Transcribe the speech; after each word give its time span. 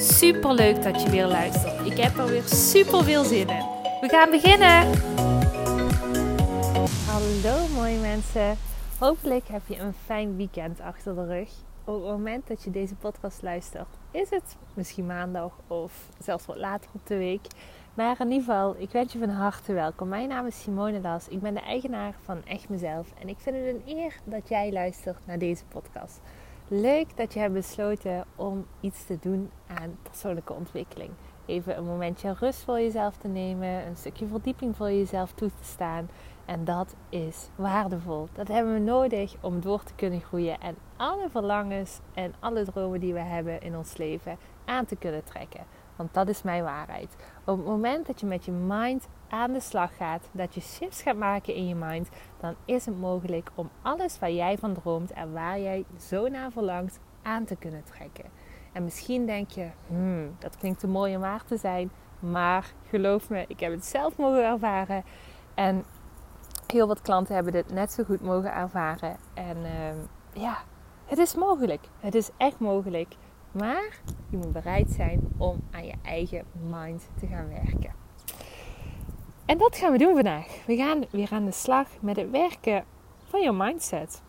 Super 0.00 0.54
leuk 0.54 0.82
dat 0.82 1.02
je 1.02 1.10
weer 1.10 1.26
luistert. 1.26 1.86
Ik 1.86 1.96
heb 1.98 2.16
er 2.16 2.26
weer 2.26 2.42
super 2.42 3.04
veel 3.04 3.24
zin 3.24 3.48
in. 3.48 3.64
We 4.00 4.08
gaan 4.08 4.30
beginnen. 4.30 4.86
Hallo 7.06 7.66
mooie 7.74 7.98
mensen. 7.98 8.56
Hopelijk 8.98 9.48
heb 9.48 9.62
je 9.66 9.78
een 9.78 9.94
fijn 10.04 10.36
weekend 10.36 10.80
achter 10.80 11.14
de 11.14 11.26
rug. 11.26 11.48
Op 11.84 11.94
het 11.94 12.04
moment 12.04 12.48
dat 12.48 12.62
je 12.62 12.70
deze 12.70 12.94
podcast 12.94 13.42
luistert, 13.42 13.88
is 14.10 14.30
het 14.30 14.56
misschien 14.74 15.06
maandag 15.06 15.52
of 15.66 15.92
zelfs 16.18 16.46
wat 16.46 16.56
later 16.56 16.90
op 16.94 17.06
de 17.06 17.16
week. 17.16 17.46
Maar 17.94 18.20
in 18.20 18.30
ieder 18.30 18.44
geval, 18.44 18.74
ik 18.78 18.90
wens 18.90 19.12
je 19.12 19.18
van 19.18 19.28
harte 19.28 19.72
welkom. 19.72 20.08
Mijn 20.08 20.28
naam 20.28 20.46
is 20.46 20.62
Simone 20.62 21.00
Das. 21.00 21.28
Ik 21.28 21.40
ben 21.40 21.54
de 21.54 21.60
eigenaar 21.60 22.14
van 22.24 22.44
Echt 22.44 22.68
Mezelf. 22.68 23.08
En 23.20 23.28
ik 23.28 23.36
vind 23.38 23.56
het 23.56 23.66
een 23.66 23.96
eer 23.96 24.14
dat 24.24 24.48
jij 24.48 24.72
luistert 24.72 25.26
naar 25.26 25.38
deze 25.38 25.64
podcast. 25.64 26.20
Leuk 26.70 27.16
dat 27.16 27.34
je 27.34 27.40
hebt 27.40 27.52
besloten 27.52 28.24
om 28.36 28.66
iets 28.80 29.06
te 29.06 29.18
doen 29.20 29.50
aan 29.66 29.98
persoonlijke 30.02 30.52
ontwikkeling. 30.52 31.10
Even 31.46 31.76
een 31.76 31.84
momentje 31.84 32.34
rust 32.38 32.60
voor 32.60 32.80
jezelf 32.80 33.16
te 33.16 33.28
nemen, 33.28 33.86
een 33.86 33.96
stukje 33.96 34.26
verdieping 34.26 34.76
voor 34.76 34.90
jezelf 34.90 35.32
toe 35.32 35.48
te 35.48 35.64
staan. 35.64 36.08
En 36.44 36.64
dat 36.64 36.94
is 37.08 37.48
waardevol. 37.54 38.28
Dat 38.32 38.48
hebben 38.48 38.72
we 38.72 38.80
nodig 38.80 39.34
om 39.40 39.60
door 39.60 39.82
te 39.82 39.94
kunnen 39.94 40.20
groeien 40.20 40.60
en 40.60 40.76
alle 40.96 41.28
verlangens 41.30 42.00
en 42.14 42.34
alle 42.38 42.64
dromen 42.64 43.00
die 43.00 43.12
we 43.12 43.20
hebben 43.20 43.60
in 43.60 43.76
ons 43.76 43.96
leven 43.96 44.38
aan 44.64 44.84
te 44.84 44.96
kunnen 44.96 45.24
trekken. 45.24 45.64
Want 45.98 46.14
dat 46.14 46.28
is 46.28 46.42
mijn 46.42 46.62
waarheid. 46.62 47.16
Op 47.44 47.56
het 47.56 47.66
moment 47.66 48.06
dat 48.06 48.20
je 48.20 48.26
met 48.26 48.44
je 48.44 48.52
mind 48.52 49.08
aan 49.28 49.52
de 49.52 49.60
slag 49.60 49.96
gaat, 49.96 50.28
dat 50.32 50.54
je 50.54 50.60
shifts 50.60 51.02
gaat 51.02 51.16
maken 51.16 51.54
in 51.54 51.68
je 51.68 51.74
mind, 51.74 52.08
dan 52.40 52.54
is 52.64 52.86
het 52.86 53.00
mogelijk 53.00 53.50
om 53.54 53.70
alles 53.82 54.18
waar 54.18 54.32
jij 54.32 54.58
van 54.58 54.74
droomt 54.74 55.12
en 55.12 55.32
waar 55.32 55.60
jij 55.60 55.84
zo 55.98 56.28
naar 56.28 56.50
verlangt 56.50 57.00
aan 57.22 57.44
te 57.44 57.56
kunnen 57.56 57.84
trekken. 57.84 58.24
En 58.72 58.84
misschien 58.84 59.26
denk 59.26 59.50
je, 59.50 59.68
hmm, 59.86 60.36
dat 60.38 60.56
klinkt 60.56 60.80
te 60.80 60.88
mooi 60.88 61.14
om 61.14 61.20
waar 61.20 61.44
te 61.44 61.56
zijn, 61.56 61.90
maar 62.18 62.72
geloof 62.88 63.30
me, 63.30 63.44
ik 63.48 63.60
heb 63.60 63.72
het 63.72 63.84
zelf 63.84 64.16
mogen 64.16 64.44
ervaren. 64.44 65.04
En 65.54 65.84
heel 66.66 66.86
wat 66.86 67.02
klanten 67.02 67.34
hebben 67.34 67.52
dit 67.52 67.72
net 67.72 67.92
zo 67.92 68.04
goed 68.04 68.20
mogen 68.20 68.54
ervaren. 68.54 69.16
En 69.34 69.56
uh, 69.56 70.42
ja, 70.42 70.58
het 71.06 71.18
is 71.18 71.34
mogelijk. 71.34 71.88
Het 72.00 72.14
is 72.14 72.30
echt 72.36 72.58
mogelijk. 72.58 73.14
Maar 73.52 74.00
je 74.30 74.36
moet 74.36 74.52
bereid 74.52 74.90
zijn 74.90 75.20
om 75.36 75.60
aan 75.70 75.86
je 75.86 75.94
eigen 76.02 76.44
mind 76.70 77.08
te 77.20 77.26
gaan 77.26 77.48
werken. 77.48 77.94
En 79.46 79.58
dat 79.58 79.76
gaan 79.76 79.92
we 79.92 79.98
doen 79.98 80.14
vandaag. 80.14 80.66
We 80.66 80.76
gaan 80.76 81.04
weer 81.10 81.28
aan 81.32 81.44
de 81.44 81.52
slag 81.52 81.88
met 82.00 82.16
het 82.16 82.30
werken 82.30 82.84
van 83.24 83.40
je 83.40 83.52
mindset. 83.52 84.22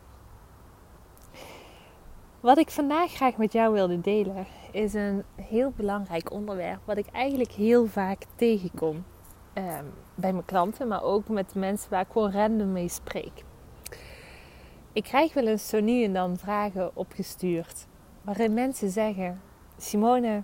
Wat 2.39 2.58
ik 2.58 2.70
vandaag 2.70 3.11
graag 3.11 3.38
met 3.38 3.53
jou 3.53 3.73
wilde 3.73 4.02
delen 4.02 4.45
is 4.72 4.94
een 4.94 5.23
heel 5.36 5.73
belangrijk 5.76 6.31
onderwerp 6.31 6.80
wat 6.86 6.98
ik 6.98 7.08
eigenlijk 7.08 7.52
heel 7.52 7.86
vaak 7.86 8.23
tegenkom 8.36 9.06
ehm, 9.54 9.86
bij 10.16 10.31
mijn 10.31 10.45
klanten, 10.45 10.88
maar 10.88 11.04
ook 11.04 11.28
met 11.28 11.56
mensen 11.56 11.89
waar 11.89 12.02
ik 12.02 12.11
gewoon 12.11 12.31
random 12.31 12.72
mee 12.72 12.89
spreek. 12.89 13.43
Ik 14.93 15.04
krijg 15.04 15.33
wel 15.33 15.48
eens 15.48 15.70
zo 15.70 15.80
nu 15.80 16.04
en 16.04 16.14
dan 16.14 16.38
vragen 16.38 16.95
opgestuurd 16.95 17.88
waarin 18.30 18.54
mensen 18.54 18.90
zeggen: 18.90 19.42
Simone, 19.78 20.44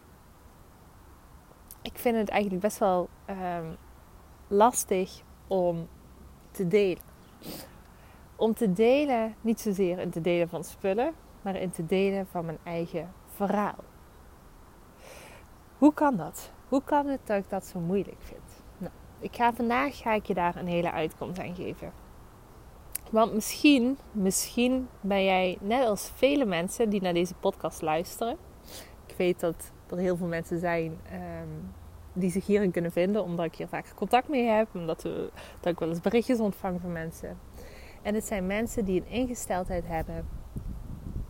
ik 1.81 1.97
vind 1.97 2.17
het 2.17 2.29
eigenlijk 2.29 2.61
best 2.61 2.77
wel 2.77 3.09
ehm, 3.25 3.73
lastig 4.47 5.21
om 5.47 5.87
te 6.51 6.67
delen. 6.67 7.03
Om 8.35 8.53
te 8.53 8.73
delen, 8.73 9.35
niet 9.41 9.59
zozeer 9.59 9.99
in 9.99 10.09
te 10.09 10.21
delen 10.21 10.49
van 10.49 10.63
spullen, 10.63 11.13
maar 11.41 11.55
in 11.55 11.69
te 11.69 11.85
delen 11.85 12.27
van 12.27 12.45
mijn 12.45 12.57
eigen 12.63 13.11
verhaal. 13.35 13.83
Hoe 15.77 15.93
kan 15.93 16.15
dat? 16.15 16.51
Hoe 16.67 16.83
kan 16.83 17.07
het 17.07 17.27
dat 17.27 17.37
ik 17.37 17.49
dat 17.49 17.65
zo 17.65 17.79
moeilijk 17.79 18.21
vind? 18.21 18.63
Nou, 18.77 18.93
ik 19.19 19.35
ga 19.35 19.53
vandaag 19.53 19.97
ga 19.97 20.13
ik 20.13 20.25
je 20.25 20.33
daar 20.33 20.55
een 20.55 20.67
hele 20.67 20.91
uitkomst 20.91 21.39
aan 21.39 21.55
geven. 21.55 21.91
Want 23.11 23.33
misschien, 23.33 23.97
misschien 24.11 24.87
ben 25.01 25.23
jij 25.23 25.57
net 25.61 25.87
als 25.87 26.11
vele 26.15 26.45
mensen 26.45 26.89
die 26.89 27.01
naar 27.01 27.13
deze 27.13 27.33
podcast 27.33 27.81
luisteren. 27.81 28.37
Ik 29.07 29.15
weet 29.17 29.39
dat 29.39 29.71
er 29.89 29.97
heel 29.97 30.17
veel 30.17 30.27
mensen 30.27 30.59
zijn 30.59 30.99
ehm, 31.11 31.47
die 32.13 32.31
zich 32.31 32.45
hierin 32.45 32.71
kunnen 32.71 32.91
vinden, 32.91 33.23
omdat 33.23 33.45
ik 33.45 33.55
hier 33.55 33.67
vaak 33.67 33.93
contact 33.95 34.27
mee 34.27 34.45
heb, 34.45 34.67
omdat 34.73 35.05
ik 35.63 35.79
wel 35.79 35.89
eens 35.89 36.01
berichtjes 36.01 36.39
ontvang 36.39 36.81
van 36.81 36.91
mensen. 36.91 37.37
En 38.01 38.15
het 38.15 38.25
zijn 38.25 38.47
mensen 38.47 38.85
die 38.85 39.01
een 39.01 39.07
ingesteldheid 39.07 39.87
hebben. 39.87 40.27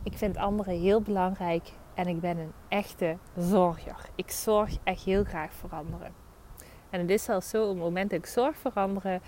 Ik 0.03 0.17
vind 0.17 0.37
anderen 0.37 0.79
heel 0.79 1.01
belangrijk 1.01 1.71
en 1.93 2.07
ik 2.07 2.19
ben 2.19 2.37
een 2.37 2.51
echte 2.67 3.17
zorger. 3.37 4.09
Ik 4.15 4.31
zorg 4.31 4.77
echt 4.83 5.03
heel 5.03 5.23
graag 5.23 5.53
voor 5.53 5.69
anderen. 5.69 6.13
En 6.89 6.99
het 6.99 7.09
is 7.09 7.23
zelfs 7.23 7.49
zo, 7.49 7.63
op 7.63 7.69
het 7.69 7.77
moment 7.77 8.09
dat 8.09 8.19
ik 8.19 8.25
zorg 8.25 8.57
voor 8.57 8.71
anderen, 8.73 9.21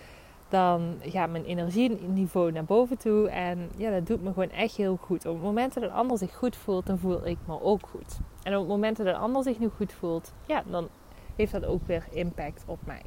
dan 0.49 0.95
gaat 1.01 1.29
mijn 1.29 1.45
energieniveau 1.45 2.51
naar 2.51 2.63
boven 2.63 2.97
toe. 2.97 3.29
En 3.29 3.69
ja, 3.77 3.91
dat 3.91 4.07
doet 4.07 4.23
me 4.23 4.27
gewoon 4.33 4.51
echt 4.51 4.75
heel 4.75 4.97
goed. 5.01 5.25
Op 5.25 5.33
het 5.33 5.43
moment 5.43 5.73
dat 5.73 5.83
een 5.83 5.91
ander 5.91 6.17
zich 6.17 6.35
goed 6.35 6.55
voelt, 6.55 6.85
dan 6.85 6.99
voel 6.99 7.27
ik 7.27 7.37
me 7.45 7.61
ook 7.61 7.87
goed. 7.87 8.19
En 8.43 8.53
op 8.53 8.59
het 8.59 8.69
moment 8.69 8.97
dat 8.97 9.05
een 9.05 9.15
ander 9.15 9.43
zich 9.43 9.59
nu 9.59 9.69
goed 9.75 9.93
voelt, 9.93 10.33
ja, 10.45 10.63
dan 10.65 10.87
heeft 11.35 11.51
dat 11.51 11.65
ook 11.65 11.87
weer 11.87 12.07
impact 12.11 12.63
op 12.65 12.79
mij. 12.85 13.01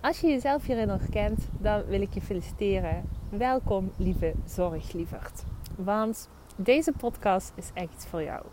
Als 0.00 0.20
je 0.20 0.26
jezelf 0.26 0.66
hierin 0.66 0.88
herkent, 0.88 1.48
dan 1.58 1.84
wil 1.84 2.00
ik 2.00 2.14
je 2.14 2.20
feliciteren. 2.20 3.08
Welkom, 3.28 3.92
lieve 3.96 4.34
zorglieverd. 4.44 5.42
Want 5.76 6.28
deze 6.56 6.92
podcast 6.92 7.52
is 7.54 7.70
echt 7.74 8.06
voor 8.06 8.22
jou. 8.22 8.44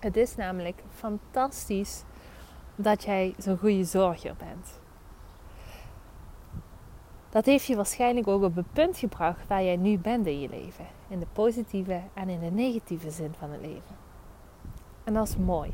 Het 0.00 0.16
is 0.16 0.36
namelijk 0.36 0.82
fantastisch 0.90 2.02
dat 2.76 3.04
jij 3.04 3.34
zo'n 3.38 3.58
goede 3.58 3.84
zorger 3.84 4.34
bent. 4.38 4.79
Dat 7.30 7.46
heeft 7.46 7.66
je 7.66 7.76
waarschijnlijk 7.76 8.28
ook 8.28 8.42
op 8.42 8.56
het 8.56 8.72
punt 8.72 8.98
gebracht 8.98 9.46
waar 9.46 9.62
jij 9.62 9.76
nu 9.76 9.98
bent 9.98 10.26
in 10.26 10.40
je 10.40 10.48
leven. 10.48 10.86
In 11.08 11.18
de 11.18 11.26
positieve 11.32 12.00
en 12.14 12.28
in 12.28 12.40
de 12.40 12.50
negatieve 12.50 13.10
zin 13.10 13.34
van 13.38 13.50
het 13.50 13.60
leven. 13.60 13.96
En 15.04 15.14
dat 15.14 15.28
is 15.28 15.36
mooi. 15.36 15.72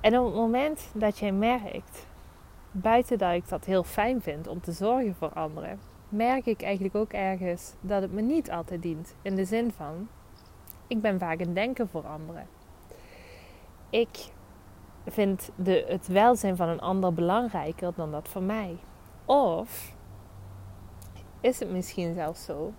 En 0.00 0.18
op 0.18 0.24
het 0.24 0.34
moment 0.34 0.90
dat 0.94 1.18
jij 1.18 1.32
merkt, 1.32 2.06
buiten 2.70 3.18
dat 3.18 3.34
ik 3.34 3.48
dat 3.48 3.64
heel 3.64 3.84
fijn 3.84 4.22
vind 4.22 4.46
om 4.46 4.60
te 4.60 4.72
zorgen 4.72 5.14
voor 5.14 5.32
anderen, 5.32 5.78
merk 6.08 6.46
ik 6.46 6.62
eigenlijk 6.62 6.94
ook 6.94 7.12
ergens 7.12 7.74
dat 7.80 8.02
het 8.02 8.12
me 8.12 8.20
niet 8.20 8.50
altijd 8.50 8.82
dient. 8.82 9.14
In 9.22 9.34
de 9.34 9.44
zin 9.44 9.72
van, 9.72 10.08
ik 10.86 11.00
ben 11.00 11.18
vaak 11.18 11.40
een 11.40 11.54
denken 11.54 11.88
voor 11.88 12.06
anderen. 12.06 12.46
Ik 13.90 14.30
vind 15.06 15.50
de, 15.54 15.84
het 15.88 16.06
welzijn 16.06 16.56
van 16.56 16.68
een 16.68 16.80
ander 16.80 17.14
belangrijker 17.14 17.92
dan 17.96 18.10
dat 18.10 18.28
van 18.28 18.46
mij. 18.46 18.78
Of 19.30 19.94
is 21.40 21.58
het 21.60 21.70
misschien 21.70 22.14
zelfs 22.14 22.44
zo 22.44 22.72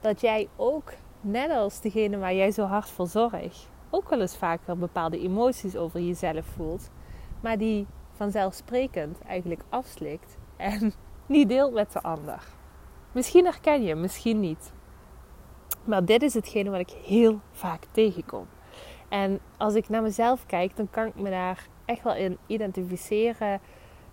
dat 0.00 0.20
jij 0.20 0.48
ook, 0.56 0.92
net 1.20 1.50
als 1.50 1.80
degene 1.80 2.18
waar 2.18 2.34
jij 2.34 2.50
zo 2.50 2.64
hard 2.64 2.88
voor 2.88 3.06
zorgt, 3.06 3.68
ook 3.90 4.08
wel 4.08 4.20
eens 4.20 4.36
vaker 4.36 4.78
bepaalde 4.78 5.20
emoties 5.20 5.76
over 5.76 6.00
jezelf 6.00 6.46
voelt, 6.46 6.90
maar 7.40 7.58
die 7.58 7.86
vanzelfsprekend 8.12 9.20
eigenlijk 9.20 9.62
afslikt 9.68 10.38
en 10.56 10.92
niet 11.26 11.48
deelt 11.48 11.72
met 11.72 11.92
de 11.92 12.02
ander. 12.02 12.42
Misschien 13.12 13.44
herken 13.44 13.82
je, 13.82 13.94
misschien 13.94 14.40
niet. 14.40 14.72
Maar 15.84 16.04
dit 16.04 16.22
is 16.22 16.34
hetgene 16.34 16.70
wat 16.70 16.80
ik 16.80 16.90
heel 16.90 17.40
vaak 17.52 17.82
tegenkom. 17.90 18.46
En 19.08 19.40
als 19.56 19.74
ik 19.74 19.88
naar 19.88 20.02
mezelf 20.02 20.46
kijk, 20.46 20.76
dan 20.76 20.90
kan 20.90 21.06
ik 21.06 21.14
me 21.14 21.30
daar 21.30 21.66
echt 21.84 22.02
wel 22.02 22.14
in 22.14 22.38
identificeren 22.46 23.60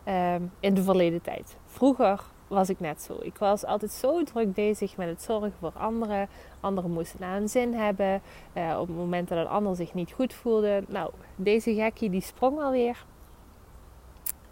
um, 0.08 0.52
in 0.60 0.74
de 0.74 0.84
verleden 0.84 1.22
tijd. 1.22 1.58
Vroeger 1.66 2.22
was 2.48 2.70
ik 2.70 2.80
net 2.80 3.02
zo. 3.02 3.18
Ik 3.22 3.38
was 3.38 3.66
altijd 3.66 3.92
zo 3.92 4.24
druk 4.24 4.54
bezig 4.54 4.98
met 4.98 5.08
het 5.08 5.22
zorgen 5.22 5.54
voor 5.60 5.72
anderen. 5.74 6.30
Anderen 6.60 6.92
moesten 6.92 7.20
naar 7.20 7.38
een 7.38 7.50
zin 7.50 7.74
hebben. 7.74 8.22
Uh, 8.54 8.78
op 8.80 8.88
het 8.88 8.98
moment 8.98 9.28
dat 9.28 9.38
een 9.38 9.48
ander 9.48 9.76
zich 9.76 9.94
niet 9.94 10.12
goed 10.12 10.34
voelde. 10.34 10.84
Nou, 10.88 11.12
deze 11.36 11.74
gekkie 11.74 12.10
die 12.10 12.22
sprong 12.22 12.62
alweer. 12.62 13.06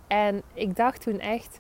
En 0.08 0.42
ik 0.54 0.76
dacht 0.76 1.02
toen 1.02 1.20
echt... 1.20 1.60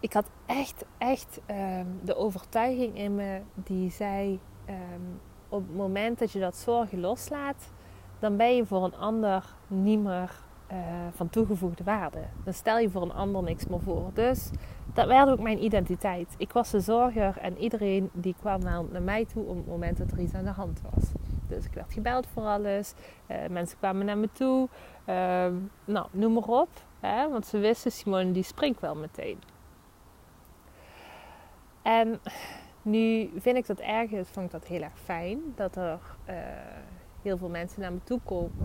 Ik 0.00 0.12
had 0.12 0.26
echt, 0.46 0.84
echt 0.98 1.40
um, 1.50 2.00
de 2.02 2.16
overtuiging 2.16 2.98
in 2.98 3.14
me 3.14 3.40
die 3.54 3.90
zei... 3.90 4.40
Um, 4.68 5.20
op 5.48 5.66
het 5.66 5.76
moment 5.76 6.18
dat 6.18 6.32
je 6.32 6.40
dat 6.40 6.56
zorgen 6.56 7.00
loslaat... 7.00 7.70
dan 8.18 8.36
ben 8.36 8.56
je 8.56 8.66
voor 8.66 8.84
een 8.84 8.96
ander 8.96 9.44
niet 9.66 10.02
meer 10.02 10.30
uh, 10.74 10.80
van 11.14 11.30
toegevoegde 11.30 11.84
waarde. 11.84 12.18
Dan 12.44 12.52
stel 12.52 12.78
je 12.78 12.90
voor 12.90 13.02
een 13.02 13.12
ander 13.12 13.42
niks 13.42 13.66
meer 13.66 13.80
voor. 13.80 14.10
Dus 14.14 14.50
dat 14.94 15.06
werd 15.06 15.28
ook 15.28 15.40
mijn 15.40 15.64
identiteit. 15.64 16.34
Ik 16.38 16.52
was 16.52 16.70
de 16.70 16.80
zorger 16.80 17.38
en 17.38 17.58
iedereen 17.58 18.10
die 18.12 18.34
kwam 18.40 18.62
naar 18.62 19.02
mij 19.02 19.24
toe 19.24 19.44
op 19.44 19.56
het 19.56 19.66
moment 19.66 19.98
dat 19.98 20.10
er 20.10 20.18
iets 20.18 20.34
aan 20.34 20.44
de 20.44 20.50
hand 20.50 20.80
was. 20.94 21.04
Dus 21.48 21.64
ik 21.64 21.72
werd 21.74 21.92
gebeld 21.92 22.26
voor 22.26 22.42
alles. 22.42 22.94
Uh, 23.30 23.36
mensen 23.50 23.78
kwamen 23.78 24.06
naar 24.06 24.18
me 24.18 24.28
toe. 24.32 24.68
Uh, 25.08 25.46
nou, 25.84 26.06
noem 26.10 26.32
maar 26.32 26.42
op. 26.42 26.68
Hè? 27.00 27.28
Want 27.28 27.46
ze 27.46 27.58
wisten, 27.58 27.92
Simone 27.92 28.32
die 28.32 28.42
springt 28.42 28.80
wel 28.80 28.94
meteen. 28.94 29.38
En 31.82 32.20
nu 32.82 33.30
vind 33.36 33.56
ik 33.56 33.66
dat 33.66 33.78
ergens, 33.78 34.28
vond 34.28 34.46
ik 34.46 34.52
dat 34.52 34.66
heel 34.66 34.82
erg 34.82 34.98
fijn. 35.04 35.40
Dat 35.54 35.76
er 35.76 36.00
uh, 36.28 36.34
heel 37.24 37.38
veel 37.38 37.48
mensen 37.48 37.80
naar 37.80 37.92
me 37.92 38.02
toe 38.04 38.20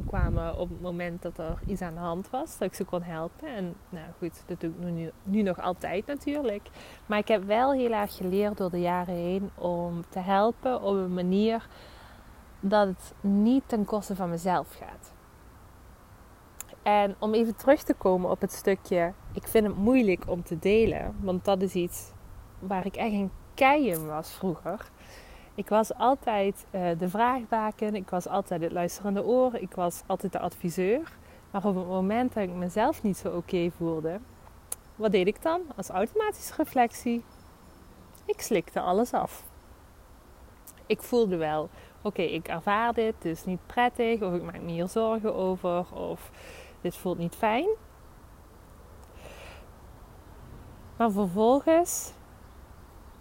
kwamen 0.08 0.58
op 0.58 0.70
het 0.70 0.82
moment 0.82 1.22
dat 1.22 1.38
er 1.38 1.60
iets 1.66 1.82
aan 1.82 1.94
de 1.94 2.00
hand 2.00 2.30
was. 2.30 2.58
Dat 2.58 2.68
ik 2.68 2.74
ze 2.74 2.84
kon 2.84 3.02
helpen. 3.02 3.48
En 3.48 3.76
nou 3.90 4.06
goed, 4.18 4.44
dat 4.46 4.60
doe 4.60 4.70
ik 4.70 4.92
nu, 4.92 5.12
nu 5.24 5.42
nog 5.42 5.62
altijd 5.62 6.06
natuurlijk. 6.06 6.70
Maar 7.06 7.18
ik 7.18 7.28
heb 7.28 7.44
wel 7.44 7.74
heel 7.74 7.92
erg 7.92 8.16
geleerd 8.16 8.58
door 8.58 8.70
de 8.70 8.80
jaren 8.80 9.16
heen 9.16 9.50
om 9.56 10.04
te 10.10 10.20
helpen 10.20 10.82
op 10.82 10.96
een 10.96 11.14
manier 11.14 11.68
dat 12.60 12.88
het 12.88 13.14
niet 13.22 13.64
ten 13.66 13.86
koste 13.86 14.16
van 14.16 14.30
mezelf 14.30 14.68
gaat. 14.80 15.14
En 16.84 17.16
om 17.20 17.34
even 17.34 17.56
terug 17.56 17.84
te 17.84 17.94
komen 17.94 18.30
op 18.30 18.42
het 18.42 18.52
stukje, 18.52 19.14
ik 19.34 19.48
vind 19.48 19.68
het 19.68 19.76
moeilijk 19.76 20.24
om 20.28 20.44
te 20.44 20.60
delen, 20.60 21.16
want 21.20 21.46
dat 21.46 21.62
is 21.62 21.74
iets 21.74 22.12
waar 22.60 22.86
ik 22.86 22.96
echt 22.96 23.14
een 23.14 23.32
kei 23.54 23.90
in 23.90 24.08
was 24.08 24.32
vroeger. 24.32 24.90
Ik 25.60 25.70
was 25.70 25.94
altijd 25.94 26.66
uh, 26.72 26.90
de 26.98 27.10
vraagbaken, 27.10 27.96
ik 27.96 28.10
was 28.10 28.28
altijd 28.28 28.62
het 28.62 28.72
luisterende 28.72 29.26
oor, 29.26 29.56
ik 29.56 29.74
was 29.74 30.02
altijd 30.06 30.32
de 30.32 30.40
adviseur. 30.40 31.18
Maar 31.52 31.66
op 31.66 31.76
het 31.76 31.88
moment 31.88 32.34
dat 32.34 32.44
ik 32.44 32.54
mezelf 32.54 33.04
niet 33.04 33.18
zo 33.18 33.36
oké 33.36 33.70
voelde, 33.78 34.20
wat 34.96 35.12
deed 35.12 35.28
ik 35.28 35.42
dan 35.42 35.62
als 35.76 35.90
automatische 35.90 36.54
reflectie? 36.58 37.24
Ik 38.26 38.42
slikte 38.42 38.80
alles 38.80 39.14
af. 39.14 39.44
Ik 40.86 41.02
voelde 41.02 41.38
wel, 41.38 41.70
oké, 42.02 42.22
ik 42.22 42.48
ervaar 42.48 42.94
dit, 42.94 43.14
het 43.14 43.26
is 43.26 43.46
niet 43.46 43.66
prettig, 43.66 44.22
of 44.22 44.34
ik 44.34 44.44
maak 44.44 44.62
me 44.62 44.72
hier 44.72 44.88
zorgen 44.88 45.36
over, 45.36 45.94
of 45.94 46.32
dit 46.82 46.96
voelt 46.96 47.18
niet 47.18 47.36
fijn. 47.36 47.68
Maar 50.98 51.12
vervolgens 51.12 52.14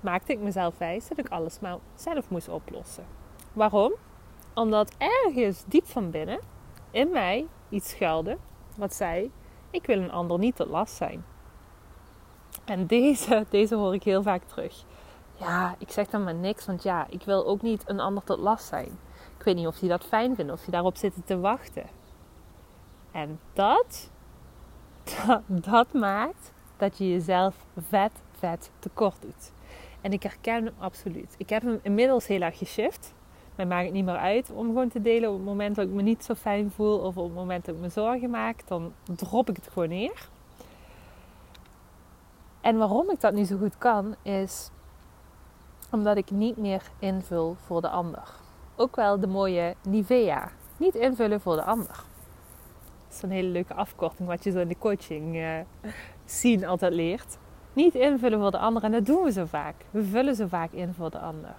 maakte 0.00 0.32
ik 0.32 0.38
mezelf 0.38 0.78
wijs 0.78 1.08
dat 1.08 1.18
ik 1.18 1.28
alles 1.28 1.60
maar 1.60 1.78
zelf 1.94 2.30
moest 2.30 2.48
oplossen. 2.48 3.04
Waarom? 3.52 3.92
Omdat 4.54 4.94
ergens 4.98 5.64
diep 5.66 5.86
van 5.86 6.10
binnen 6.10 6.40
in 6.90 7.10
mij 7.10 7.46
iets 7.68 7.90
schuilde 7.90 8.38
wat 8.76 8.94
zei: 8.94 9.30
Ik 9.70 9.86
wil 9.86 9.98
een 9.98 10.10
ander 10.10 10.38
niet 10.38 10.56
tot 10.56 10.68
last 10.68 10.94
zijn. 10.94 11.24
En 12.64 12.86
deze, 12.86 13.46
deze 13.50 13.74
hoor 13.74 13.94
ik 13.94 14.02
heel 14.02 14.22
vaak 14.22 14.42
terug. 14.42 14.84
Ja, 15.34 15.74
ik 15.78 15.90
zeg 15.90 16.06
dan 16.08 16.24
maar 16.24 16.34
niks, 16.34 16.66
want 16.66 16.82
ja, 16.82 17.06
ik 17.10 17.22
wil 17.22 17.46
ook 17.46 17.62
niet 17.62 17.82
een 17.86 18.00
ander 18.00 18.24
tot 18.24 18.38
last 18.38 18.66
zijn. 18.66 18.98
Ik 19.38 19.44
weet 19.44 19.54
niet 19.54 19.66
of 19.66 19.78
die 19.78 19.88
dat 19.88 20.04
fijn 20.04 20.34
vinden, 20.34 20.54
of 20.54 20.60
die 20.60 20.70
daarop 20.70 20.96
zitten 20.96 21.24
te 21.24 21.38
wachten. 21.38 21.86
En 23.10 23.40
dat, 23.52 24.10
dat, 25.26 25.42
dat 25.46 25.92
maakt 25.92 26.52
dat 26.76 26.98
je 26.98 27.10
jezelf 27.10 27.54
vet, 27.88 28.12
vet 28.38 28.70
tekort 28.78 29.22
doet. 29.22 29.52
En 30.00 30.12
ik 30.12 30.22
herken 30.22 30.64
hem 30.64 30.74
absoluut. 30.78 31.34
Ik 31.38 31.48
heb 31.48 31.62
hem 31.62 31.78
inmiddels 31.82 32.26
heel 32.26 32.40
erg 32.40 32.58
geshift. 32.58 33.14
Mij 33.54 33.66
maakt 33.66 33.84
het 33.84 33.92
niet 33.92 34.04
meer 34.04 34.16
uit 34.16 34.50
om 34.50 34.66
gewoon 34.66 34.88
te 34.88 35.00
delen 35.00 35.28
op 35.30 35.36
het 35.36 35.44
moment 35.44 35.76
dat 35.76 35.86
ik 35.86 35.92
me 35.92 36.02
niet 36.02 36.24
zo 36.24 36.34
fijn 36.34 36.70
voel 36.70 36.98
of 36.98 37.16
op 37.16 37.24
het 37.24 37.34
moment 37.34 37.64
dat 37.64 37.74
ik 37.74 37.80
me 37.80 37.88
zorgen 37.88 38.30
maak. 38.30 38.68
Dan 38.68 38.92
drop 39.04 39.48
ik 39.48 39.56
het 39.56 39.68
gewoon 39.68 39.88
neer. 39.88 40.28
En 42.60 42.78
waarom 42.78 43.10
ik 43.10 43.20
dat 43.20 43.32
nu 43.32 43.44
zo 43.44 43.56
goed 43.58 43.78
kan, 43.78 44.14
is 44.22 44.70
omdat 45.90 46.16
ik 46.16 46.30
niet 46.30 46.56
meer 46.56 46.82
invul 46.98 47.56
voor 47.66 47.80
de 47.80 47.88
ander. 47.88 48.34
Ook 48.76 48.96
wel 48.96 49.20
de 49.20 49.26
mooie 49.26 49.74
Nivea. 49.82 50.50
Niet 50.76 50.94
invullen 50.94 51.40
voor 51.40 51.56
de 51.56 51.62
ander. 51.62 52.04
Dat 53.06 53.16
is 53.16 53.22
een 53.22 53.30
hele 53.30 53.48
leuke 53.48 53.74
afkorting 53.74 54.28
wat 54.28 54.44
je 54.44 54.50
zo 54.50 54.58
in 54.58 54.68
de 54.68 54.78
coaching 54.78 55.44
zien 56.24 56.66
altijd 56.66 56.92
leert. 56.92 57.38
Niet 57.78 57.94
invullen 57.94 58.40
voor 58.40 58.50
de 58.50 58.58
ander. 58.58 58.82
En 58.82 58.92
dat 58.92 59.06
doen 59.06 59.22
we 59.22 59.32
zo 59.32 59.44
vaak. 59.44 59.74
We 59.90 60.04
vullen 60.04 60.34
zo 60.34 60.46
vaak 60.46 60.72
in 60.72 60.94
voor 60.94 61.10
de 61.10 61.18
ander. 61.18 61.54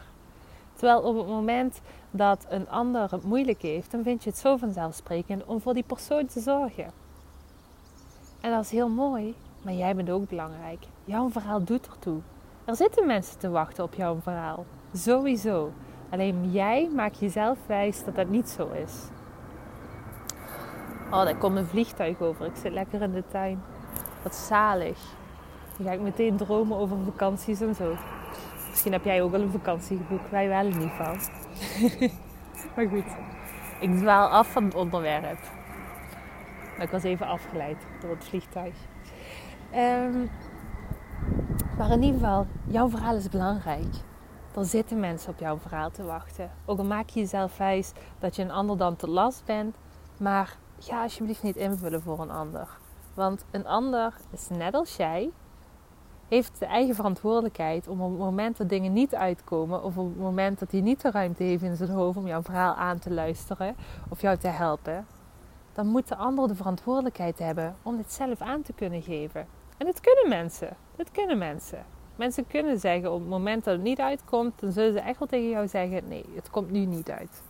Terwijl 0.74 1.01
op 1.01 1.18
het 1.18 1.27
moment 1.27 1.81
dat 2.12 2.45
een 2.50 2.69
ander 2.69 3.12
het 3.12 3.24
moeilijk 3.24 3.62
heeft, 3.62 3.92
dan 3.92 4.04
vind 4.04 4.24
je 4.24 4.30
het 4.30 4.39
zo 4.39 4.57
vanzelfsprekend 4.57 5.45
om 5.45 5.62
voor 5.62 5.74
die 5.74 5.83
persoon 5.83 6.25
te 6.25 6.39
zorgen. 6.39 6.92
En 8.42 8.51
dat 8.51 8.63
is 8.63 8.71
heel 8.71 8.89
mooi, 8.89 9.36
maar 9.62 9.74
jij 9.74 9.95
bent 9.95 10.10
ook 10.10 10.30
belangrijk. 10.30 10.80
Jouw 11.06 11.30
verhaal 11.30 11.63
doet 11.63 11.88
ertoe. 11.88 12.19
Er 12.65 12.75
zitten 12.75 13.07
mensen 13.07 13.39
te 13.39 13.50
wachten 13.50 13.83
op 13.83 13.94
jouw 13.94 14.19
verhaal. 14.22 14.65
Sowieso. 14.94 15.72
Alleen 16.10 16.51
jij 16.51 16.89
maakt 16.95 17.19
jezelf 17.19 17.57
wijs 17.65 18.04
dat 18.04 18.15
dat 18.15 18.30
niet 18.30 18.50
zo 18.50 18.69
is. 18.72 18.94
Oh, 21.12 21.24
daar 21.24 21.38
komt 21.38 21.57
een 21.57 21.65
vliegtuig 21.65 22.22
over. 22.22 22.45
Ik 22.45 22.56
zit 22.56 22.74
lekker 22.74 23.01
in 23.01 23.12
de 23.12 23.24
tuin. 23.31 23.62
Wat 24.24 24.36
zalig. 24.36 25.18
Dan 25.80 25.88
ga 25.88 25.94
ik 25.94 26.02
meteen 26.02 26.38
dromen 26.38 26.78
over 26.78 26.98
vakanties 27.06 27.62
en 27.62 27.76
zo. 27.76 27.96
Misschien 28.70 28.92
heb 28.92 29.04
jij 29.04 29.22
ook 29.22 29.31
wel 29.31 29.42
een 29.42 29.52
vakantie 29.52 29.98
geboekt. 29.98 30.30
Wij 30.30 30.48
wel 30.48 30.66
in 30.66 30.74
ieder 30.74 30.90
geval. 30.90 31.16
maar 32.76 32.88
goed. 32.88 33.16
Ik 33.80 33.98
dwaal 33.98 34.28
af 34.28 34.52
van 34.52 34.64
het 34.64 34.76
onderwerp. 34.76 35.40
Ik 36.80 36.90
was 36.90 37.04
even 37.04 37.28
afgeleid 37.28 37.78
door 38.02 38.10
het 38.10 38.24
vliegtuig. 38.24 38.74
Um, 39.76 40.30
maar 41.78 41.92
in 41.92 42.04
ieder 42.04 42.20
geval, 42.20 42.48
jouw 42.68 42.90
verhaal 42.90 43.16
is 43.16 43.30
belangrijk. 43.30 43.96
Er 44.56 44.66
zitten 44.66 45.00
mensen 45.00 45.32
op 45.32 45.40
jouw 45.40 45.58
verhaal 45.58 45.92
te 45.92 46.04
wachten. 46.04 46.52
Ook 46.66 46.78
al 46.78 46.86
maak 46.86 47.10
je 47.10 47.20
jezelf 47.20 47.58
wijs 47.58 47.92
dat 48.20 48.36
je 48.36 48.42
een 48.42 48.52
ander 48.52 48.78
dan 48.78 48.96
te 48.96 49.10
last 49.10 49.46
bent. 49.46 49.75
Maar 50.18 50.58
ga 50.80 51.02
alsjeblieft 51.02 51.44
niet 51.44 51.56
invullen 51.56 52.02
voor 52.02 52.20
een 52.20 52.32
ander. 52.32 52.68
Want 53.14 53.46
een 53.52 53.68
ander 53.68 54.14
is 54.32 54.48
net 54.50 54.74
als 54.74 54.96
jij 54.96 55.32
heeft 56.30 56.60
de 56.60 56.66
eigen 56.66 56.96
verantwoordelijkheid 56.96 57.88
om 57.88 58.02
op 58.02 58.10
het 58.10 58.20
moment 58.20 58.58
dat 58.58 58.70
dingen 58.70 58.94
niet 58.94 59.16
uitkomen, 59.16 59.84
of 59.84 59.98
op 59.98 60.08
het 60.08 60.18
moment 60.18 60.60
dat 60.60 60.72
hij 60.72 60.81
niet 60.81 61.02
de 61.02 61.12
ruimte 61.12 61.44
heeft 61.44 61.64
in 61.64 61.76
zijn 61.76 61.90
hoofd 61.90 62.18
om 62.18 62.28
jouw 62.28 62.42
verhaal 62.42 62.74
aan 62.74 63.00
te 63.00 63.12
luisteren 63.12 63.76
of 64.10 64.22
jou 64.22 64.38
te 64.38 64.48
helpen, 64.48 65.06
dan 65.74 65.88
moet 65.88 66.08
de 66.08 66.15
ander 66.15 66.48
de 66.48 66.56
verantwoordelijkheid 66.56 67.39
hebben 67.39 67.75
om 67.84 67.98
dit 67.98 68.12
zelf 68.12 68.42
aan 68.42 68.62
te 68.62 68.74
kunnen 68.74 69.01
geven. 69.01 69.48
En 69.77 69.86
dat 69.86 70.00
kunnen 70.00 70.30
mensen. 70.30 70.77
Dat 70.96 71.12
kunnen 71.12 71.38
mensen. 71.38 71.86
Mensen 72.15 72.48
kunnen 72.48 72.80
zeggen 72.80 73.12
op 73.12 73.20
het 73.20 73.30
moment 73.30 73.63
dat 73.63 73.74
het 73.74 73.84
niet 73.84 74.00
uitkomt, 74.00 74.60
dan 74.60 74.72
zullen 74.72 74.94
ze 74.94 75.00
echt 75.00 75.20
wel 75.20 75.27
tegen 75.27 75.50
jou 75.50 75.68
zeggen: 75.68 76.08
nee, 76.08 76.25
het 76.36 76.50
komt 76.50 76.72
nu 76.72 76.86
niet 76.86 77.10
uit. 77.10 77.42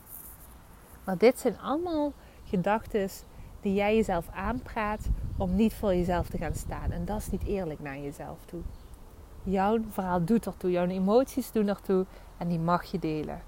Maar 1.04 1.18
dit 1.18 1.40
zijn 1.40 1.60
allemaal 1.60 2.14
gedachten 2.44 3.10
die 3.62 3.74
jij 3.74 3.96
jezelf 3.96 4.30
aanpraat 4.34 5.08
om 5.38 5.56
niet 5.56 5.74
voor 5.74 5.96
jezelf 5.96 6.30
te 6.30 6.38
gaan 6.38 6.56
staan. 6.56 6.92
En 6.92 7.06
dat 7.06 7.18
is 7.18 7.30
niet 7.30 7.46
eerlijk 7.46 7.80
naar 7.80 8.00
jezelf 8.00 8.38
toe. 8.46 8.62
Jouw 9.50 9.80
verhaal 9.90 10.26
doet 10.26 10.46
ertoe, 10.46 10.72
jouw 10.72 10.88
emoties 10.88 11.52
doen 11.52 11.68
ertoe 11.68 12.06
en 12.38 12.48
die 12.48 12.60
mag 12.60 12.84
je 12.84 13.00
delen. 13.00 13.42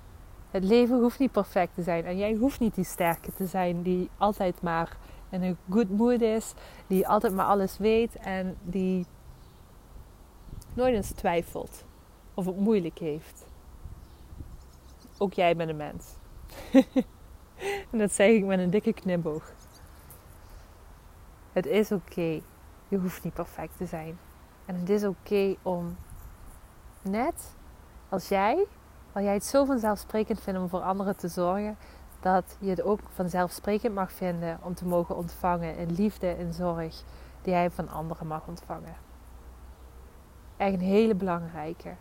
Het 0.51 0.63
leven 0.63 0.99
hoeft 0.99 1.19
niet 1.19 1.31
perfect 1.31 1.75
te 1.75 1.81
zijn 1.83 2.05
en 2.05 2.17
jij 2.17 2.33
hoeft 2.33 2.59
niet 2.59 2.75
die 2.75 2.83
sterke 2.83 3.33
te 3.33 3.45
zijn 3.45 3.81
die 3.81 4.09
altijd 4.17 4.61
maar 4.61 4.97
in 5.29 5.43
een 5.43 5.57
good 5.69 5.89
mood 5.89 6.21
is, 6.21 6.53
die 6.87 7.07
altijd 7.07 7.33
maar 7.33 7.45
alles 7.45 7.77
weet 7.77 8.15
en 8.15 8.57
die 8.63 9.05
nooit 10.73 10.95
eens 10.95 11.11
twijfelt 11.11 11.83
of 12.33 12.45
het 12.45 12.57
moeilijk 12.57 12.99
heeft. 12.99 13.45
Ook 15.17 15.33
jij 15.33 15.55
bent 15.55 15.69
een 15.69 15.77
mens. 15.77 16.15
en 17.91 17.97
dat 17.97 18.11
zeg 18.11 18.29
ik 18.29 18.45
met 18.45 18.59
een 18.59 18.69
dikke 18.69 18.93
knipoog. 18.93 19.53
Het 21.51 21.65
is 21.65 21.91
oké. 21.91 22.41
Je 22.87 22.97
hoeft 22.97 23.23
niet 23.23 23.33
perfect 23.33 23.77
te 23.77 23.85
zijn. 23.85 24.17
En 24.71 24.79
het 24.79 24.89
is 24.89 25.03
oké 25.03 25.55
om 25.61 25.95
net 27.01 27.55
als 28.09 28.27
jij, 28.27 28.65
waar 29.11 29.23
jij 29.23 29.33
het 29.33 29.45
zo 29.45 29.65
vanzelfsprekend 29.65 30.41
vindt 30.41 30.59
om 30.59 30.69
voor 30.69 30.81
anderen 30.81 31.15
te 31.15 31.27
zorgen, 31.27 31.77
dat 32.19 32.57
je 32.59 32.69
het 32.69 32.81
ook 32.81 32.99
vanzelfsprekend 33.13 33.95
mag 33.95 34.11
vinden 34.11 34.59
om 34.61 34.73
te 34.73 34.85
mogen 34.87 35.15
ontvangen 35.15 35.77
in 35.77 35.91
liefde 35.91 36.27
en 36.27 36.53
zorg 36.53 37.03
die 37.41 37.53
jij 37.53 37.71
van 37.71 37.89
anderen 37.89 38.27
mag 38.27 38.47
ontvangen. 38.47 38.95
Echt 40.57 40.73
een 40.73 40.79
hele 40.79 41.15
belangrijke. 41.15 41.95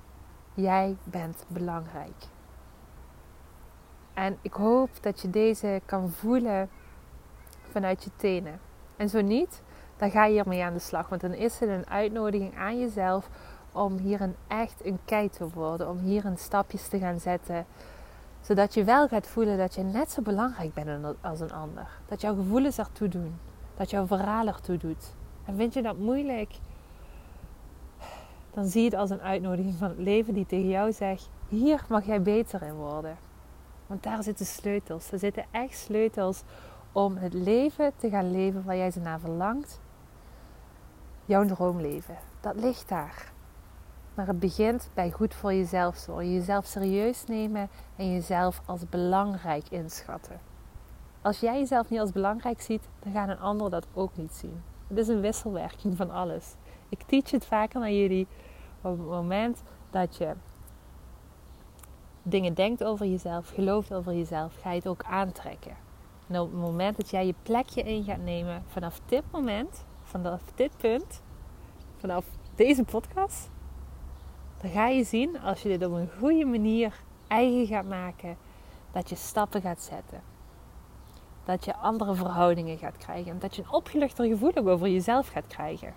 Jij 0.55 0.97
bent 1.05 1.45
belangrijk. 1.49 2.25
En 4.15 4.39
ik 4.43 4.53
hoop 4.53 4.91
dat 5.01 5.21
je 5.21 5.31
deze 5.31 5.81
kan 5.85 6.11
voelen 6.11 6.69
vanuit 7.71 8.05
je 8.05 8.11
tenen. 8.17 8.61
En 8.97 9.09
zo 9.09 9.21
niet, 9.21 9.63
dan 10.01 10.11
ga 10.11 10.25
je 10.25 10.33
hiermee 10.33 10.65
aan 10.65 10.73
de 10.73 10.79
slag. 10.79 11.09
Want 11.09 11.21
dan 11.21 11.33
is 11.35 11.59
het 11.59 11.69
een 11.69 11.89
uitnodiging 11.89 12.57
aan 12.57 12.79
jezelf 12.79 13.29
om 13.73 13.97
hier 13.97 14.21
een 14.21 14.37
echt 14.49 14.85
een 14.85 14.99
kei 15.05 15.31
te 15.31 15.49
worden. 15.49 15.89
Om 15.89 15.99
hier 15.99 16.25
een 16.25 16.39
stapjes 16.39 16.89
te 16.89 16.99
gaan 16.99 17.21
zetten 17.21 17.67
Zodat 18.41 18.75
je 18.75 18.85
wel 18.85 19.09
gaat 19.09 19.27
voelen 19.27 19.59
dat 19.59 19.75
je 19.75 19.83
net 19.83 20.11
zo 20.11 20.23
belangrijk 20.23 20.75
bent 20.75 21.17
als 21.21 21.41
een 21.41 21.53
ander. 21.53 21.89
Dat 22.09 22.21
jouw 22.21 22.35
gevoelens 22.35 22.79
ertoe 22.79 23.09
doen. 23.09 23.39
Dat 23.77 23.91
jouw 23.91 24.07
verhaal 24.07 24.47
ertoe 24.47 24.77
doet. 24.77 25.15
En 25.45 25.57
vind 25.57 25.75
je 25.75 25.83
dat 25.83 25.99
moeilijk? 25.99 26.55
Dan 28.51 28.67
zie 28.67 28.83
je 28.83 28.89
het 28.89 28.99
als 28.99 29.11
een 29.11 29.21
uitnodiging 29.21 29.75
van 29.75 29.89
het 29.89 29.99
leven 29.99 30.35
die 30.35 30.47
tegen 30.47 30.69
jou 30.69 30.93
zegt: 30.93 31.29
hier 31.49 31.85
mag 31.89 32.07
jij 32.07 32.23
beter 32.23 32.63
in 32.63 32.75
worden. 32.75 33.17
Want 33.87 34.03
daar 34.03 34.23
zitten 34.23 34.47
sleutels. 34.47 35.13
Er 35.13 35.19
zitten 35.19 35.45
echt 35.51 35.79
sleutels 35.79 36.43
om 36.93 37.17
het 37.17 37.33
leven 37.35 37.93
te 37.97 38.11
gaan 38.11 38.31
leven 38.31 38.65
waar 38.65 38.77
jij 38.77 38.91
ze 38.91 39.01
naar 39.01 39.21
verlangt. 39.21 39.81
Jouw 41.31 41.47
droomleven. 41.47 42.17
Dat 42.41 42.57
ligt 42.57 42.89
daar. 42.89 43.33
Maar 44.15 44.27
het 44.27 44.39
begint 44.39 44.91
bij 44.95 45.11
goed 45.11 45.35
voor 45.35 45.55
jezelf 45.55 45.97
zorgen. 45.97 46.33
Jezelf 46.33 46.67
serieus 46.67 47.25
nemen 47.25 47.69
en 47.97 48.13
jezelf 48.13 48.63
als 48.67 48.89
belangrijk 48.89 49.69
inschatten. 49.69 50.41
Als 51.23 51.41
jij 51.41 51.59
jezelf 51.59 51.91
niet 51.91 52.01
als 52.01 52.13
belangrijk 52.13 52.61
ziet, 52.61 52.89
dan 52.99 53.13
gaat 53.13 53.29
een 53.29 53.39
ander 53.39 53.71
dat 53.71 53.87
ook 53.95 54.17
niet 54.17 54.33
zien. 54.33 54.63
Het 54.87 54.99
is 54.99 55.09
een 55.09 55.21
wisselwerking 55.21 55.97
van 55.97 56.11
alles. 56.11 56.55
Ik 56.89 57.03
teach 57.03 57.31
het 57.31 57.47
vaker 57.47 57.81
naar 57.81 57.93
jullie. 57.93 58.27
Op 58.81 58.99
het 58.99 59.07
moment 59.07 59.63
dat 59.91 60.17
je 60.17 60.35
dingen 62.23 62.55
denkt 62.55 62.85
over 62.85 63.07
jezelf, 63.07 63.49
gelooft 63.49 63.95
over 63.95 64.15
jezelf, 64.15 64.61
ga 64.61 64.71
je 64.71 64.77
het 64.77 64.89
ook 64.89 65.03
aantrekken. 65.05 65.77
En 66.29 66.41
op 66.41 66.51
het 66.51 66.61
moment 66.61 66.97
dat 66.97 67.11
jij 67.11 67.27
je 67.27 67.35
plekje 67.43 67.83
in 67.83 68.05
gaat 68.05 68.25
nemen, 68.25 68.63
vanaf 68.67 69.01
dit 69.07 69.25
moment, 69.31 69.85
vanaf 70.11 70.43
dit 70.55 70.77
punt, 70.77 71.23
vanaf 71.97 72.27
deze 72.55 72.85
podcast, 72.85 73.51
dan 74.61 74.71
ga 74.71 74.89
je 74.89 75.05
zien 75.05 75.41
als 75.41 75.63
je 75.63 75.69
dit 75.69 75.85
op 75.85 75.93
een 75.93 76.11
goede 76.19 76.45
manier 76.45 77.03
eigen 77.27 77.67
gaat 77.67 77.89
maken, 77.89 78.37
dat 78.93 79.09
je 79.09 79.17
stappen 79.17 79.61
gaat 79.61 79.81
zetten. 79.81 80.23
Dat 81.45 81.65
je 81.65 81.77
andere 81.77 82.15
verhoudingen 82.15 82.79
gaat 82.79 82.97
krijgen. 82.97 83.33
En 83.33 83.39
dat 83.39 83.57
je 83.57 83.63
een 83.63 83.73
opgeluchter 83.73 84.27
gevoel 84.27 84.57
ook 84.57 84.69
over 84.69 84.89
jezelf 84.89 85.29
gaat 85.29 85.47
krijgen. 85.47 85.95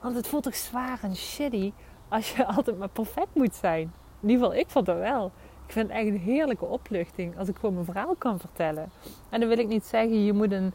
Want 0.00 0.16
het 0.16 0.28
voelt 0.28 0.42
toch 0.42 0.56
zwaar 0.56 0.98
en 1.02 1.16
shitty 1.16 1.72
als 2.08 2.32
je 2.32 2.46
altijd 2.56 2.78
maar 2.78 2.88
perfect 2.88 3.34
moet 3.34 3.54
zijn. 3.54 3.92
In 4.20 4.28
ieder 4.28 4.44
geval, 4.44 4.60
ik 4.60 4.70
vond 4.70 4.86
dat 4.86 4.98
wel. 4.98 5.32
Ik 5.66 5.72
vind 5.72 5.88
het 5.88 5.96
echt 5.96 6.06
een 6.06 6.18
heerlijke 6.18 6.64
opluchting 6.64 7.38
als 7.38 7.48
ik 7.48 7.56
gewoon 7.56 7.74
mijn 7.74 7.86
verhaal 7.86 8.14
kan 8.18 8.38
vertellen. 8.38 8.90
En 9.28 9.40
dan 9.40 9.48
wil 9.48 9.58
ik 9.58 9.68
niet 9.68 9.86
zeggen, 9.86 10.24
je 10.24 10.32
moet 10.32 10.52
een, 10.52 10.74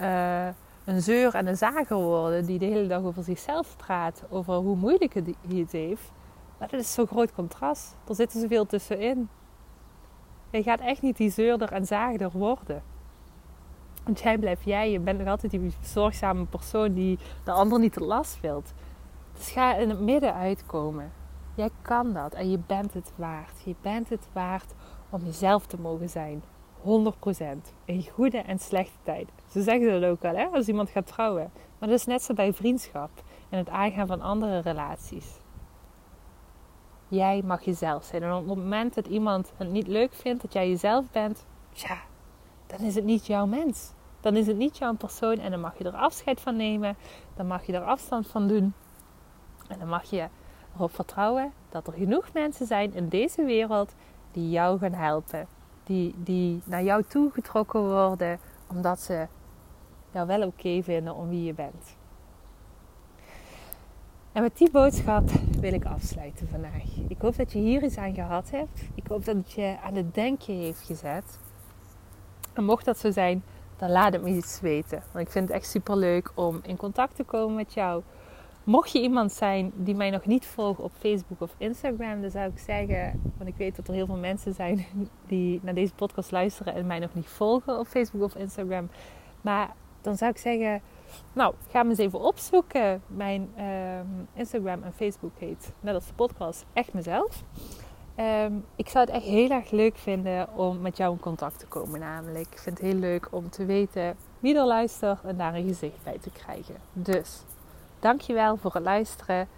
uh, 0.00 0.48
een 0.84 1.02
zeur 1.02 1.34
en 1.34 1.46
een 1.46 1.56
zager 1.56 1.96
worden 1.96 2.46
die 2.46 2.58
de 2.58 2.64
hele 2.64 2.86
dag 2.86 3.02
over 3.02 3.22
zichzelf 3.22 3.76
praat, 3.76 4.22
over 4.30 4.54
hoe 4.54 4.76
moeilijk 4.76 5.14
het, 5.14 5.26
het 5.48 5.72
heeft. 5.72 6.12
Maar 6.58 6.68
dat 6.68 6.80
is 6.80 6.92
zo'n 6.92 7.06
groot 7.06 7.32
contrast. 7.32 7.96
Er 8.08 8.14
zit 8.14 8.32
zoveel 8.32 8.66
tussenin. 8.66 9.28
Je 10.50 10.62
gaat 10.62 10.80
echt 10.80 11.02
niet 11.02 11.16
die 11.16 11.30
zeurder 11.30 11.72
en 11.72 11.86
zaagder 11.86 12.30
worden. 12.30 12.82
Want 14.04 14.20
jij 14.20 14.38
blijft 14.38 14.64
jij. 14.64 14.90
Je 14.90 15.00
bent 15.00 15.18
nog 15.18 15.28
altijd 15.28 15.52
die 15.52 15.74
zorgzame 15.80 16.44
persoon 16.44 16.92
die 16.92 17.18
de 17.44 17.50
ander 17.50 17.78
niet 17.78 17.92
te 17.92 18.04
last 18.04 18.40
wilt. 18.40 18.72
Dus 19.36 19.50
ga 19.50 19.74
in 19.74 19.88
het 19.88 20.00
midden 20.00 20.34
uitkomen. 20.34 21.12
Jij 21.54 21.70
kan 21.82 22.12
dat 22.12 22.34
en 22.34 22.50
je 22.50 22.58
bent 22.66 22.94
het 22.94 23.12
waard. 23.16 23.62
Je 23.64 23.74
bent 23.80 24.08
het 24.08 24.28
waard 24.32 24.74
om 25.10 25.24
jezelf 25.24 25.66
te 25.66 25.80
mogen 25.80 26.08
zijn. 26.08 26.42
100%. 26.84 26.86
In 27.84 28.06
goede 28.12 28.38
en 28.38 28.58
slechte 28.58 28.98
tijden. 29.02 29.34
Ze 29.50 29.62
zeggen 29.62 30.00
dat 30.00 30.10
ook 30.10 30.22
wel, 30.22 30.36
hè, 30.36 30.46
als 30.46 30.68
iemand 30.68 30.90
gaat 30.90 31.06
trouwen. 31.06 31.50
Maar 31.78 31.88
dat 31.88 31.98
is 31.98 32.04
net 32.04 32.22
zo 32.22 32.34
bij 32.34 32.52
vriendschap 32.52 33.10
en 33.48 33.58
het 33.58 33.68
aangaan 33.68 34.06
van 34.06 34.20
andere 34.20 34.58
relaties. 34.58 35.26
Jij 37.08 37.42
mag 37.44 37.62
jezelf 37.62 38.04
zijn. 38.04 38.22
En 38.22 38.32
op 38.32 38.48
het 38.48 38.56
moment 38.56 38.94
dat 38.94 39.06
iemand 39.06 39.52
het 39.56 39.70
niet 39.70 39.86
leuk 39.86 40.12
vindt 40.12 40.42
dat 40.42 40.52
jij 40.52 40.68
jezelf 40.68 41.10
bent, 41.10 41.46
ja, 41.72 41.98
dan 42.66 42.80
is 42.80 42.94
het 42.94 43.04
niet 43.04 43.26
jouw 43.26 43.46
mens. 43.46 43.92
Dan 44.20 44.36
is 44.36 44.46
het 44.46 44.56
niet 44.56 44.78
jouw 44.78 44.94
persoon 44.94 45.38
en 45.38 45.50
dan 45.50 45.60
mag 45.60 45.78
je 45.78 45.84
er 45.84 45.96
afscheid 45.96 46.40
van 46.40 46.56
nemen. 46.56 46.96
Dan 47.36 47.46
mag 47.46 47.66
je 47.66 47.72
er 47.72 47.84
afstand 47.84 48.26
van 48.26 48.48
doen. 48.48 48.74
En 49.68 49.78
dan 49.78 49.88
mag 49.88 50.04
je 50.04 50.28
erop 50.74 50.94
vertrouwen 50.94 51.52
dat 51.68 51.86
er 51.86 51.92
genoeg 51.92 52.32
mensen 52.32 52.66
zijn 52.66 52.94
in 52.94 53.08
deze 53.08 53.44
wereld 53.44 53.94
die 54.32 54.50
jou 54.50 54.78
gaan 54.78 54.92
helpen. 54.92 55.48
Die, 55.84 56.14
die 56.16 56.62
naar 56.64 56.82
jou 56.82 57.04
toe 57.08 57.30
getrokken 57.30 57.80
worden 57.80 58.38
omdat 58.66 59.00
ze 59.00 59.26
jou 60.10 60.26
wel 60.26 60.46
oké 60.46 60.82
vinden 60.82 61.14
om 61.14 61.28
wie 61.28 61.44
je 61.44 61.54
bent. 61.54 61.96
En 64.32 64.42
met 64.42 64.56
die 64.56 64.70
boodschap 64.70 65.30
wil 65.60 65.72
ik 65.72 65.84
afsluiten 65.84 66.48
vandaag. 66.48 66.84
Ik 67.08 67.20
hoop 67.20 67.36
dat 67.36 67.52
je 67.52 67.58
hier 67.58 67.82
iets 67.82 67.96
aan 67.96 68.14
gehad 68.14 68.50
hebt. 68.50 68.80
Ik 68.94 69.06
hoop 69.06 69.24
dat 69.24 69.36
het 69.36 69.52
je 69.52 69.76
aan 69.84 69.94
het 69.94 70.14
denken 70.14 70.54
heeft 70.54 70.80
gezet. 70.80 71.38
En 72.52 72.64
mocht 72.64 72.84
dat 72.84 72.98
zo 72.98 73.10
zijn, 73.10 73.44
dan 73.76 73.90
laat 73.90 74.12
het 74.12 74.22
me 74.22 74.28
iets 74.28 74.60
weten. 74.60 75.02
Want 75.12 75.26
ik 75.26 75.32
vind 75.32 75.48
het 75.48 75.56
echt 75.56 75.66
super 75.66 75.96
leuk 75.96 76.32
om 76.34 76.60
in 76.62 76.76
contact 76.76 77.16
te 77.16 77.24
komen 77.24 77.54
met 77.54 77.74
jou. 77.74 78.02
Mocht 78.64 78.92
je 78.92 79.00
iemand 79.00 79.32
zijn 79.32 79.72
die 79.74 79.94
mij 79.94 80.10
nog 80.10 80.26
niet 80.26 80.46
volgt 80.46 80.80
op 80.80 80.92
Facebook 80.98 81.40
of 81.40 81.54
Instagram, 81.58 82.20
dan 82.20 82.30
zou 82.30 82.50
ik 82.50 82.58
zeggen, 82.58 83.20
want 83.36 83.50
ik 83.50 83.56
weet 83.56 83.76
dat 83.76 83.88
er 83.88 83.94
heel 83.94 84.06
veel 84.06 84.16
mensen 84.16 84.54
zijn 84.54 84.86
die 85.26 85.60
naar 85.62 85.74
deze 85.74 85.94
podcast 85.94 86.30
luisteren 86.30 86.74
en 86.74 86.86
mij 86.86 86.98
nog 86.98 87.14
niet 87.14 87.26
volgen 87.26 87.78
op 87.78 87.86
Facebook 87.86 88.22
of 88.22 88.34
Instagram. 88.34 88.88
Maar 89.40 89.74
dan 90.00 90.16
zou 90.16 90.30
ik 90.30 90.38
zeggen, 90.38 90.82
nou, 91.32 91.54
ga 91.68 91.82
me 91.82 91.88
eens 91.88 91.98
even 91.98 92.20
opzoeken. 92.20 93.02
Mijn 93.06 93.48
ehm, 93.56 94.06
Instagram 94.34 94.82
en 94.82 94.92
Facebook 94.92 95.38
heet, 95.38 95.72
net 95.80 95.94
als 95.94 96.06
de 96.06 96.14
podcast, 96.14 96.64
echt 96.72 96.92
mezelf. 96.92 97.42
Ehm, 98.14 98.52
ik 98.76 98.88
zou 98.88 99.04
het 99.04 99.14
echt 99.14 99.24
heel 99.24 99.50
erg 99.50 99.70
leuk 99.70 99.96
vinden 99.96 100.56
om 100.56 100.80
met 100.80 100.96
jou 100.96 101.12
in 101.12 101.20
contact 101.20 101.58
te 101.58 101.66
komen 101.66 102.00
namelijk. 102.00 102.46
Ik 102.52 102.58
vind 102.58 102.78
het 102.78 102.86
heel 102.86 102.98
leuk 102.98 103.28
om 103.30 103.50
te 103.50 103.64
weten 103.64 104.16
wie 104.40 104.56
er 104.56 104.66
luistert 104.66 105.24
en 105.24 105.36
daar 105.36 105.54
een 105.54 105.68
gezicht 105.68 106.02
bij 106.02 106.18
te 106.18 106.30
krijgen. 106.30 106.74
Dus 106.92 107.42
Dankjewel 108.04 108.56
voor 108.56 108.72
het 108.74 108.82
luisteren. 108.82 109.48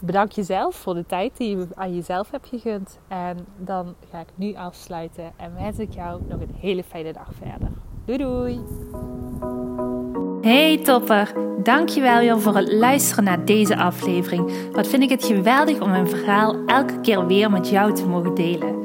Bedank 0.00 0.32
jezelf 0.32 0.76
voor 0.76 0.94
de 0.94 1.06
tijd 1.06 1.36
die 1.36 1.56
je 1.56 1.66
aan 1.74 1.94
jezelf 1.94 2.30
hebt 2.30 2.48
gegund. 2.48 2.98
En 3.08 3.46
dan 3.56 3.94
ga 4.10 4.20
ik 4.20 4.28
nu 4.34 4.54
afsluiten 4.54 5.32
en 5.36 5.54
wens 5.54 5.78
ik 5.78 5.94
jou 5.94 6.22
nog 6.28 6.40
een 6.40 6.54
hele 6.58 6.84
fijne 6.84 7.12
dag 7.12 7.28
verder. 7.38 7.68
Doei 8.04 8.18
doei! 8.18 8.60
Hey 10.40 10.78
topper, 10.78 11.32
dankjewel 11.62 12.18
weer 12.18 12.40
voor 12.40 12.56
het 12.56 12.72
luisteren 12.72 13.24
naar 13.24 13.44
deze 13.44 13.76
aflevering. 13.76 14.70
Wat 14.72 14.86
vind 14.86 15.02
ik 15.02 15.10
het 15.10 15.24
geweldig 15.24 15.80
om 15.80 15.90
mijn 15.90 16.08
verhaal 16.08 16.56
elke 16.66 17.00
keer 17.00 17.26
weer 17.26 17.50
met 17.50 17.68
jou 17.68 17.94
te 17.94 18.06
mogen 18.06 18.34
delen. 18.34 18.84